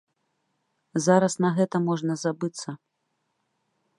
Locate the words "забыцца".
2.23-2.69